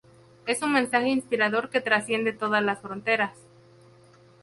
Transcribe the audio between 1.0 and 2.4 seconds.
inspirador que trasciende